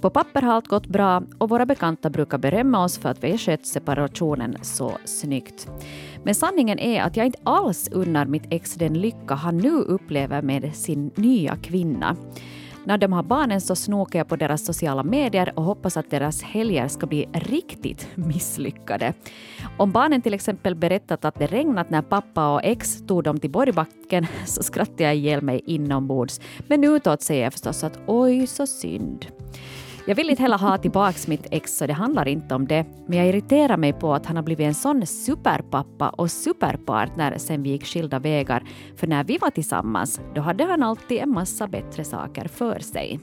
[0.00, 3.30] På papper har allt gått bra och våra bekanta brukar berömma oss för att vi
[3.30, 5.68] har skött separationen så snyggt.
[6.24, 10.42] Men sanningen är att jag inte alls unnar mitt ex den lycka han nu upplever
[10.42, 12.16] med sin nya kvinna.
[12.84, 16.42] När de har barnen så snokar jag på deras sociala medier och hoppas att deras
[16.42, 19.14] helger ska bli riktigt misslyckade.
[19.76, 23.50] Om barnen till exempel berättat att det regnat när pappa och ex tog dem till
[23.50, 26.40] Borgbacken så skrattar jag ihjäl mig inombords.
[26.68, 29.26] Men utåt säger jag förstås att oj så synd.
[30.06, 32.86] Jag vill inte heller ha tillbaks mitt ex så det handlar inte om det.
[33.06, 37.62] Men jag irriterar mig på att han har blivit en sån superpappa och superpartner sen
[37.62, 38.64] vi gick skilda vägar.
[38.96, 43.20] För när vi var tillsammans, då hade han alltid en massa bättre saker för sig.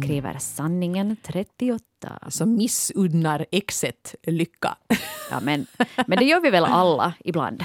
[0.00, 1.84] Skriver sanningen 38.
[2.28, 4.76] Som missunnar exet lycka.
[5.30, 5.66] Ja, men,
[6.06, 7.64] men det gör vi väl alla ibland?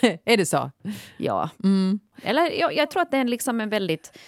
[0.24, 0.70] är det så?
[1.16, 1.50] Ja.
[2.22, 4.18] Eller jag, jag tror att det är liksom en väldigt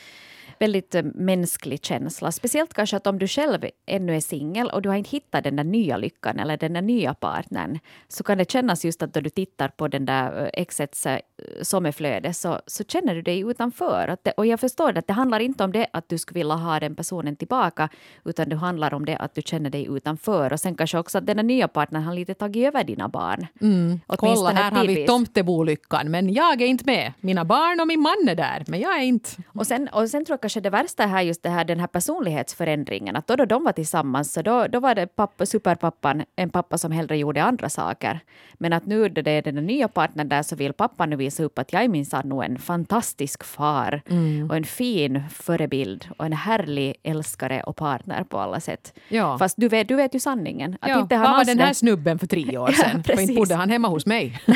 [0.64, 2.32] väldigt eh, mänsklig känsla.
[2.32, 5.56] Speciellt kanske att om du själv ännu är singel och du har inte hittat den
[5.56, 9.20] där nya lyckan eller den där nya partnern så kan det kännas just att då
[9.20, 11.18] du tittar på den där eh, exets eh,
[11.62, 14.08] sommarflöde så, så känner du dig utanför.
[14.08, 16.54] Att det, och jag förstår att det handlar inte om det att du skulle vilja
[16.54, 17.88] ha den personen tillbaka
[18.24, 21.26] utan det handlar om det att du känner dig utanför och sen kanske också att
[21.26, 23.46] den där nya partnern har lite tagit över dina barn.
[23.60, 24.00] Mm.
[24.06, 27.12] Kolla, här har vi tomtebolyckan men jag är inte med.
[27.20, 29.30] Mina barn och min man är där men jag är inte.
[29.46, 31.80] Och sen, och sen tror jag kanske det värsta är här just det här, den
[31.80, 33.16] här personlighetsförändringen.
[33.16, 36.78] Att då, då de var tillsammans så då, då var det pappa, superpappan en pappa
[36.78, 38.20] som hellre gjorde andra saker.
[38.54, 41.42] Men att nu när det är den nya partnern där så vill pappan nu visa
[41.42, 44.02] upp att jag är minsann nog en fantastisk far
[44.50, 48.98] och en fin förebild och en härlig älskare och partner på alla sätt.
[49.08, 49.38] Ja.
[49.38, 50.76] Fast du vet, du vet ju sanningen.
[50.80, 53.04] Att Ja, inte han var den här snubben för tre år Ja, sedan?
[53.04, 54.40] för inte bodde han hemma hos mig.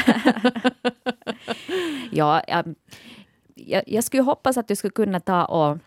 [2.11, 2.75] Ja, jag,
[3.69, 5.79] jag, jag skulle hoppas att du skulle kunna ta och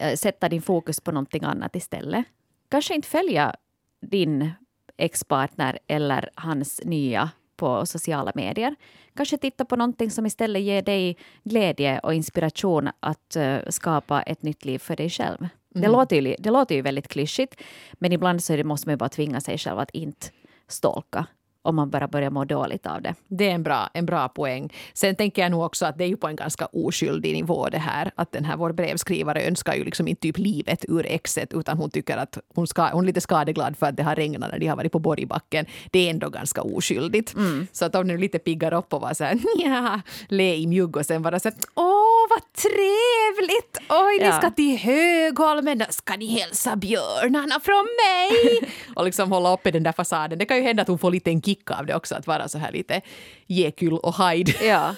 [0.00, 2.24] eh, sätta din fokus på någonting annat istället.
[2.68, 3.54] Kanske inte följa
[4.00, 4.50] din
[4.96, 8.74] ex-partner eller hans nya på sociala medier.
[9.14, 14.42] Kanske titta på någonting som istället ger dig glädje och inspiration att eh, skapa ett
[14.42, 15.48] nytt liv för dig själv.
[15.68, 18.96] Det, låter ju, det låter ju väldigt klyschigt, men ibland så det, måste man ju
[18.96, 20.26] bara tvinga sig själv att inte
[20.68, 21.26] stalka
[21.66, 23.14] om man bara börjar må dåligt av det.
[23.28, 24.72] Det är en bra, en bra poäng.
[24.94, 27.78] Sen tänker jag nog också att det är ju på en ganska oskyldig nivå det
[27.78, 28.10] här.
[28.14, 31.90] Att den här vår brevskrivare önskar ju liksom inte typ livet ur exet utan hon
[31.90, 34.66] tycker att hon, ska, hon är lite skadeglad för att det har regnat när de
[34.66, 35.66] har varit på Borgbacken.
[35.90, 37.34] Det är ändå ganska oskyldigt.
[37.34, 37.66] Mm.
[37.72, 40.96] Så att om nu lite piggar upp och var så här ja, le i mjugg
[40.96, 43.78] och sen bara så här åh vad trevligt!
[43.88, 44.26] Oj, ja.
[44.26, 48.70] ni ska till Högholmen, ska ni hälsa björnarna från mig!
[48.96, 50.38] och liksom hålla uppe den där fasaden.
[50.38, 52.48] Det kan ju hända att hon får lite en kick av det också, att vara
[52.48, 53.00] så här lite
[53.46, 54.52] Jekyll och Hyde.
[54.66, 54.94] ja.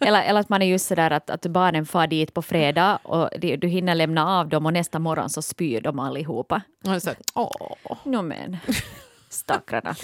[0.00, 2.98] eller, eller att man är just så där att, att barnen far dit på fredag
[3.02, 6.62] och du hinner lämna av dem och nästa morgon så spyr de allihopa.
[6.84, 7.76] Och så, åh.
[8.04, 8.56] No, men.
[9.28, 9.96] Stackarna.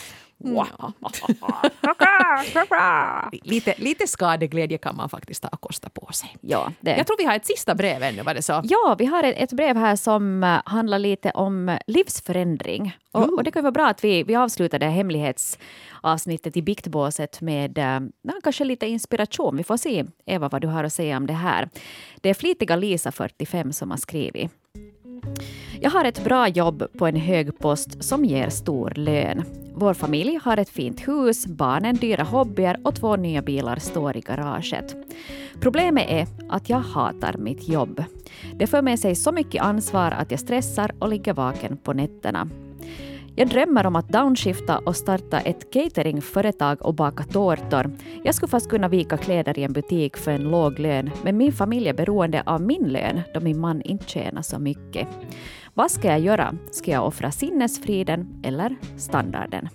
[3.42, 6.36] Lite, lite skadeglädje kan man faktiskt ta och kosta på sig.
[6.40, 6.96] Ja, det.
[6.96, 8.60] Jag tror vi har ett sista brev ännu, var det så?
[8.64, 12.96] Ja, vi har ett brev här som eh, handlar lite om livsförändring.
[13.12, 14.34] Och, och det kan vara bra att vi, vi
[14.78, 18.00] det hemlighetsavsnittet i biktbåset med äh,
[18.42, 19.56] kanske lite inspiration.
[19.56, 21.68] Vi får se, Eva, vad du har att säga om det här.
[22.20, 24.50] Det är flitiga Lisa, 45, som har skrivit.
[25.82, 29.44] Jag har ett bra jobb på en hög post som ger stor lön.
[29.74, 34.20] Vår familj har ett fint hus, barnen dyra hobbyer och två nya bilar står i
[34.20, 34.96] garaget.
[35.60, 38.04] Problemet är att jag hatar mitt jobb.
[38.54, 42.48] Det för med sig så mycket ansvar att jag stressar och ligger vaken på nätterna.
[43.36, 47.90] Jag drömmer om att downshifta och starta ett cateringföretag och baka tårtor.
[48.24, 51.52] Jag skulle fast kunna vika kläder i en butik för en låg lön, men min
[51.52, 55.08] familj är beroende av min lön då min man inte tjänar så mycket.
[55.74, 56.54] Vad ska jag göra?
[56.70, 59.68] Ska jag offra sinnesfriden eller standarden?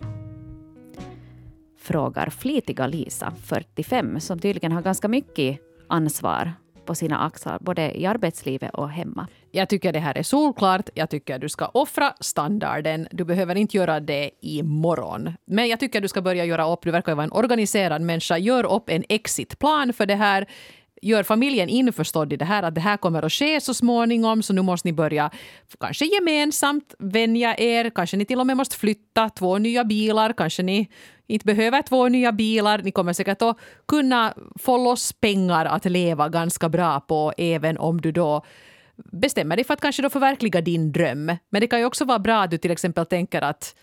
[1.79, 6.53] Frågar flitiga Lisa, 45, som tydligen har ganska mycket ansvar
[6.85, 9.27] på sina axlar, både i arbetslivet och hemma.
[9.51, 10.89] Jag tycker det här är solklart.
[10.93, 13.07] Jag tycker du ska offra standarden.
[13.11, 15.33] Du behöver inte göra det imorgon.
[15.45, 16.81] Men jag tycker du ska börja göra upp.
[16.83, 18.37] Du verkar vara en organiserad människa.
[18.37, 20.47] Gör upp en exitplan för det här
[21.01, 24.53] gör familjen införstådd i det här att det här kommer att ske så småningom så
[24.53, 25.31] nu måste ni börja
[25.79, 30.63] kanske gemensamt vänja er, kanske ni till och med måste flytta, två nya bilar, kanske
[30.63, 30.89] ni
[31.27, 32.81] inte behöver två nya bilar.
[32.83, 33.57] Ni kommer säkert att
[33.87, 38.45] kunna få loss pengar att leva ganska bra på även om du då
[39.11, 41.25] bestämmer dig för att kanske då förverkliga din dröm.
[41.49, 43.75] Men det kan ju också vara bra att du till exempel tänker att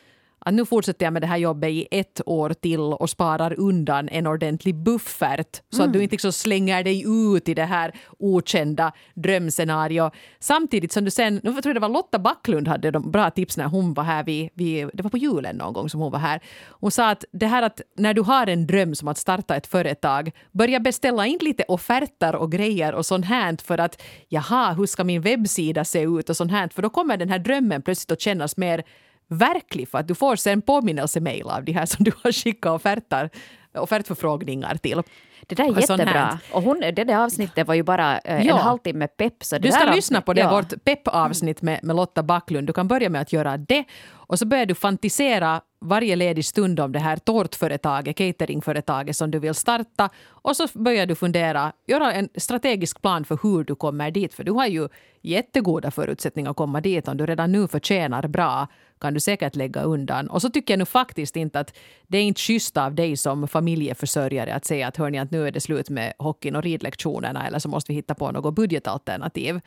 [0.45, 4.09] att nu fortsätter jag med det här jobbet i ett år till och sparar undan
[4.09, 5.87] en ordentlig buffert så mm.
[5.87, 7.05] att du inte liksom slänger dig
[7.37, 10.11] ut i det här okända drömscenario.
[10.39, 13.57] Samtidigt som du sen, nu tror jag det var Lotta Backlund hade de bra tips
[13.57, 16.19] när hon var här, vid, vid, det var på julen någon gång som hon var
[16.19, 16.41] här.
[16.69, 19.67] Hon sa att det här att när du har en dröm som att starta ett
[19.67, 24.87] företag, börja beställa in lite offerter och grejer och sånt här för att jaha, hur
[24.87, 28.11] ska min webbsida se ut och sånt här, för då kommer den här drömmen plötsligt
[28.11, 28.85] att kännas mer
[29.29, 33.31] verklig för att du får sen påminnelsemail av de här som du har skickat offerter,
[33.75, 35.03] offertförfrågningar till.
[35.47, 36.39] Det där är jättebra.
[36.53, 38.55] Och hon, det där avsnittet var ju bara eh, ja.
[38.55, 39.45] en halvtimme pepp.
[39.45, 40.51] Så du ska lyssna på det, ja.
[40.51, 42.67] vårt pepp-avsnitt med, med Lotta Backlund.
[42.67, 46.81] Du kan börja med att göra det och så börjar du fantisera varje ledig stund
[46.81, 50.11] om det här tårtföretaget, cateringföretaget som du vill starta.
[50.29, 54.35] Och så börjar du fundera, göra en strategisk plan för hur du kommer dit.
[54.35, 54.89] För du har ju
[55.23, 57.09] jättegoda förutsättningar att komma dit.
[57.09, 58.67] Om du redan nu förtjänar bra
[59.01, 60.31] kan du säkert lägga undan.
[60.31, 61.75] Och så tycker jag nu faktiskt inte att
[62.07, 65.53] det är inte schysst av dig som familjeförsörjare att säga att hörni att nu är
[65.53, 69.61] det slut med hockeyn och ridlektionerna eller så måste vi hitta på något budgetalternativ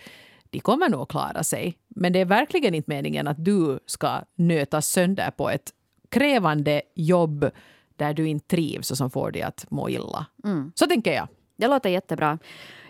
[0.50, 1.78] de kommer nog att klara sig.
[1.88, 5.72] Men det är verkligen inte meningen att du ska nötas sönder på ett
[6.10, 7.50] krävande jobb
[7.96, 10.26] där du inte trivs och som får dig att må illa.
[10.43, 10.72] Mm.
[10.76, 11.28] Så tänker jag.
[11.58, 12.39] Det låter jättebra.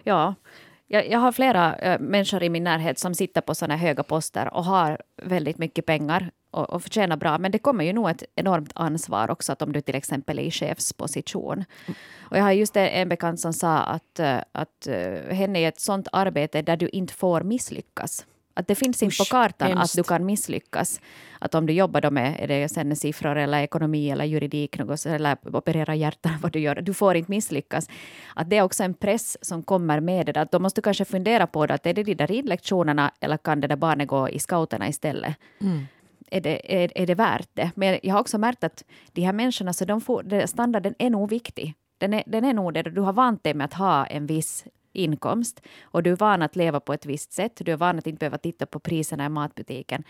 [0.04, 0.36] Ja,
[0.88, 4.54] jag, jag har flera äh, människor i min närhet som sitter på såna höga poster
[4.54, 7.38] och har väldigt mycket pengar och, och förtjänar bra.
[7.38, 10.44] Men det kommer ju nog ett enormt ansvar också att om du till exempel är
[10.44, 11.66] i chefsposition.
[12.20, 15.80] Och jag har just en bekant som sa att, äh, att äh, henne är ett
[15.80, 18.26] sånt arbete där du inte får misslyckas.
[18.58, 19.84] Att det finns inte på kartan hemskt.
[19.84, 21.02] att du kan misslyckas.
[21.40, 25.06] Att om du jobbar då med är det sen siffror eller ekonomi eller juridik något,
[25.06, 27.90] eller operera hjärtan, vad du gör, du får inte misslyckas.
[28.36, 30.42] Att det är också en press som kommer med det.
[30.42, 33.38] Att då måste du kanske fundera på det, att är det de där ridlektionerna eller
[33.38, 35.36] kan det där barnet gå i scouterna istället?
[35.62, 35.88] Mm.
[36.32, 37.72] Är det, är, är det värt det?
[37.76, 41.30] Men jag har också märkt att de här människorna, så de får, standarden är nog
[41.30, 41.74] viktig.
[41.98, 42.84] Den är, den är nog det.
[42.84, 44.66] Du har vant dig med att ha en viss
[44.98, 47.62] inkomst och du är van att leva på ett visst sätt.
[47.66, 50.04] Du är van att inte behöva titta på priserna i matbutiken.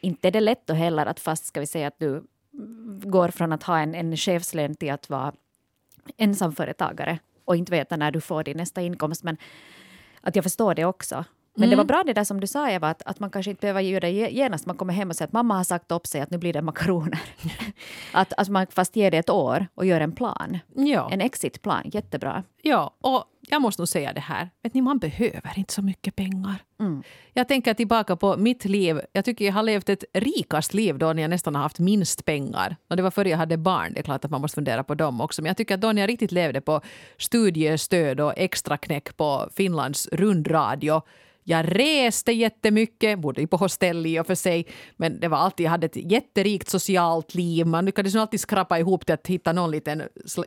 [0.00, 2.22] Inte är det lätt då heller att fast ska vi säga att du
[3.02, 5.32] går från att ha en, en chefslön till att vara
[6.16, 9.22] ensamföretagare och inte veta när du får din nästa inkomst.
[9.22, 9.36] Men
[10.20, 11.24] att jag förstår det också.
[11.56, 13.60] Men det var bra det där som du sa Eva, att, att man kanske inte
[13.60, 14.66] behöver göra det genast.
[14.66, 16.62] Man kommer hem och säger att mamma har sagt upp sig att nu blir det
[16.62, 17.22] makaroner.
[18.12, 20.58] att, att man fast ger det ett år och gör en plan.
[20.74, 21.08] Ja.
[21.12, 22.42] En exitplan, jättebra.
[22.62, 24.50] Ja, och jag måste nog säga det här.
[24.62, 26.56] Vet ni, man behöver inte så mycket pengar.
[27.32, 29.00] Jag tänker tillbaka på mitt liv.
[29.12, 32.24] Jag tycker jag har levt ett rikast liv då när jag nästan har haft minst
[32.24, 32.76] pengar.
[32.90, 33.92] Och det var före jag hade barn.
[33.92, 35.42] Det är klart att man måste fundera på dem också.
[35.42, 36.80] Men jag tycker att då när jag riktigt levde på
[37.18, 41.02] studiestöd och extra knäck på Finlands rundradio
[41.44, 45.70] jag reste jättemycket, bodde på hostell i och för sig, men det var alltid, jag
[45.70, 47.66] hade ett jätterikt socialt liv.
[47.66, 50.02] Man lyckades alltid skrapa ihop till att hitta någon liten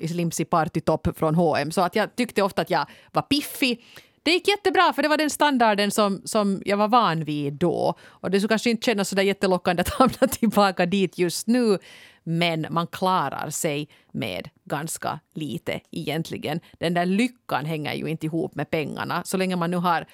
[0.08, 1.72] slimsig partytopp från H&M.
[1.72, 3.84] Så att jag tyckte ofta att jag var piffig.
[4.24, 7.96] Det gick jättebra, för det var den standarden som, som jag var van vid då.
[8.04, 11.78] Och det skulle kanske inte kännas så där jättelockande att hamna tillbaka dit just nu.
[12.24, 16.60] Men man klarar sig med ganska lite egentligen.
[16.78, 19.22] Den där lyckan hänger ju inte ihop med pengarna.
[19.26, 20.08] Så länge man nu har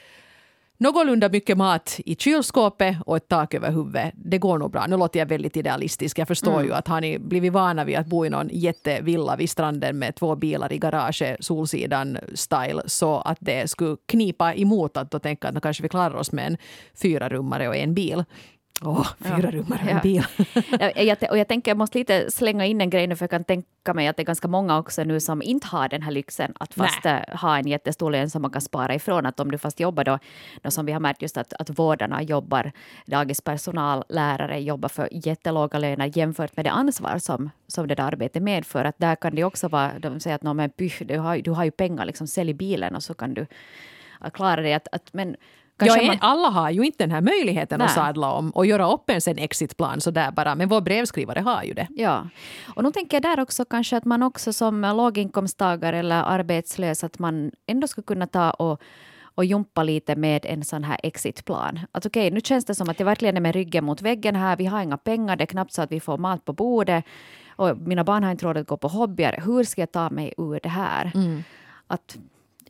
[0.77, 4.13] någorlunda mycket mat i kylskåpet och ett tak över huvudet.
[4.15, 4.85] Det går nog bra.
[4.87, 6.19] Nu låter jag väldigt idealistisk.
[6.19, 6.65] Jag förstår mm.
[6.65, 10.15] ju att har ni blivit vana vid att bo i någon jättevilla vid stranden med
[10.15, 15.61] två bilar i garaget, Solsidan-style, så att det skulle knipa emot att då tänka att
[15.61, 16.57] kanske vi klarar oss med en
[17.01, 18.23] fyra rummare och en bil.
[18.81, 20.25] Åh, oh, fyra rummare och en bil.
[20.95, 23.43] jag, och jag tänker, jag måste lite slänga in en grej nu, för jag kan
[23.43, 26.53] tänka mig att det är ganska många också nu som inte har den här lyxen
[26.59, 27.25] att fast Nej.
[27.27, 29.25] Eh, ha en jättestor lön som man kan spara ifrån.
[29.25, 30.19] Att om du fast jobbar då,
[30.61, 32.71] då som vi har märkt just att, att vårdarna jobbar,
[33.05, 38.43] dagispersonal, lärare jobbar för jättelåga löner jämfört med det ansvar som, som det där arbetet
[38.43, 38.85] medför.
[38.85, 41.63] Att där kan det också vara, de säger att men, pysch, du, har, du har
[41.63, 43.45] ju pengar, liksom, sälj bilen och så kan du
[44.33, 44.73] klara dig.
[44.73, 45.35] Att, att, men
[45.77, 46.17] ja, man...
[46.21, 47.85] Alla har ju inte den här möjligheten Nej.
[47.85, 51.63] att sadla om och göra upp en sen exitplan sådär bara, men vår brevskrivare har
[51.63, 51.87] ju det.
[51.89, 52.27] Ja,
[52.75, 57.19] och nu tänker jag där också kanske att man också som låginkomsttagare eller arbetslös att
[57.19, 58.81] man ändå skulle kunna ta och
[59.35, 61.79] och jumpa lite med en sån här exitplan.
[61.91, 64.35] Att okej, okay, nu känns det som att jag verkligen är med ryggen mot väggen
[64.35, 64.57] här.
[64.57, 67.05] Vi har inga pengar, det är knappt så att vi får mat på bordet
[67.55, 69.41] och mina barn har inte råd att gå på hobbyer.
[69.45, 71.11] Hur ska jag ta mig ur det här?
[71.15, 71.43] Mm.
[71.87, 72.17] Att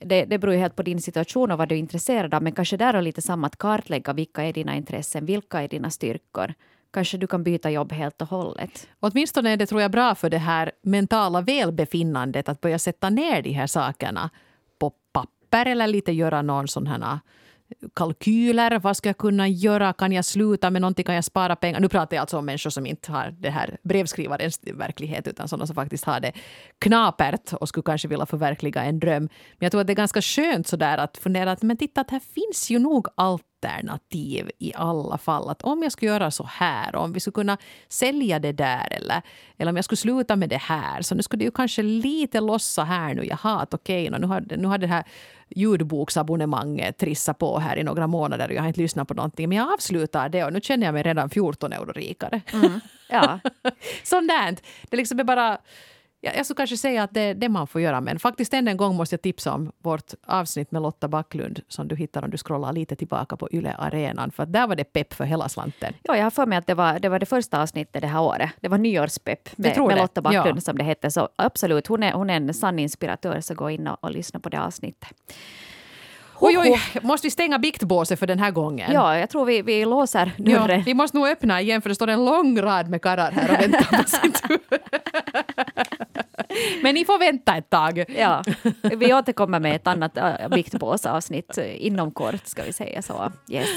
[0.05, 2.51] det, det beror ju helt på din situation och vad du är intresserad av, men
[2.51, 6.53] kanske där är lite samma att kartlägga vilka är dina intressen, vilka är dina styrkor.
[6.93, 8.87] Kanske du kan byta jobb helt och hållet.
[8.99, 13.41] Åtminstone är det tror jag bra för det här mentala välbefinnandet att börja sätta ner
[13.41, 14.29] de här sakerna
[14.79, 17.19] på papper eller lite göra någon sån här
[17.93, 18.79] kalkyler.
[18.79, 19.93] Vad ska jag kunna göra?
[19.93, 21.05] Kan jag sluta med någonting?
[21.05, 21.79] Kan jag spara pengar?
[21.79, 25.67] Nu pratar jag alltså om människor som inte har det här brevskrivarens verklighet utan sådana
[25.67, 26.31] som faktiskt har det
[26.79, 29.23] knapert och skulle kanske vilja förverkliga en dröm.
[29.23, 32.11] Men jag tror att det är ganska skönt sådär att fundera att men titta att
[32.11, 35.49] här finns ju nog allt alternativ i alla fall.
[35.49, 37.57] Att om jag skulle göra så här, om vi skulle kunna
[37.89, 39.21] sälja det där eller,
[39.57, 42.39] eller om jag skulle sluta med det här, så nu skulle det ju kanske lite
[42.39, 43.25] lossa här nu.
[43.25, 45.03] Jaha, att okej, okay, nu, har, nu har det här
[45.49, 49.49] ljudboksabonnemanget trissat på här i några månader och jag har inte lyssnat på någonting.
[49.49, 52.41] Men jag avslutar det och nu känner jag mig redan 14 euro rikare.
[52.53, 53.39] Mm, ja.
[54.03, 54.57] Sånt där.
[54.89, 55.57] Det liksom är bara
[56.23, 58.01] jag, skulle kanske säga att det är det man får göra.
[58.01, 61.87] Men faktiskt än en gång måste jag tipsa om vårt avsnitt med Lotta Backlund som
[61.87, 64.31] du hittar om du scrollar lite tillbaka på Yle Arenan.
[64.31, 65.93] För där var det pepp för hela slanten.
[66.03, 68.21] Ja, jag har för mig att det var det, var det första avsnittet det här
[68.21, 68.51] året.
[68.61, 70.61] Det var nyårspepp med, med Lotta Backlund ja.
[70.61, 71.11] som det hette.
[71.11, 73.41] Så absolut, hon är, hon är en sann inspiratör.
[73.41, 75.13] Så gå in och, och lyssna på det avsnittet.
[76.39, 78.91] Oj, oj, måste vi stänga biktbåset för den här gången?
[78.93, 80.79] Ja, jag tror vi, vi låser dörren.
[80.79, 83.51] Ja, vi måste nog öppna igen för det står en lång rad med karlar här
[83.51, 84.59] och väntar på sin tur.
[86.81, 88.05] Men ni får vänta ett tag.
[88.17, 88.43] Ja,
[88.81, 93.31] vi återkommer med ett annat äh, biktpåseavsnitt inom kort, ska vi säga så.
[93.49, 93.69] Yes.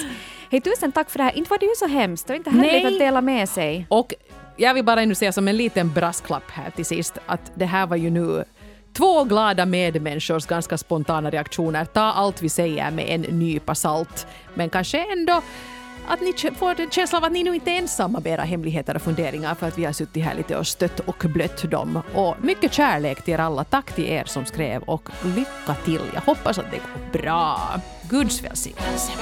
[0.51, 1.39] Hej, tusen tack för det här.
[1.39, 2.95] Inte var det ju så hemskt, det var inte härligt Nej.
[2.95, 3.87] att dela med sig.
[3.89, 4.15] Och
[4.57, 7.87] jag vill bara ännu säga som en liten brasklapp här till sist att det här
[7.87, 8.45] var ju nu
[8.97, 11.85] Två glada medmänniskors ganska spontana reaktioner.
[11.85, 14.27] Ta allt vi säger med en nypa salt.
[14.55, 15.43] Men kanske ändå
[16.09, 18.97] att ni får en känsla av att ni nu inte är ensamma med era hemligheter
[18.97, 22.03] och funderingar för att vi har suttit här lite och stött och blött dem.
[22.15, 23.65] Och mycket kärlek till er alla.
[23.65, 26.03] Tack till er som skrev och lycka till.
[26.15, 27.81] Jag hoppas att det går bra.
[28.11, 29.13] Guds välsignelse.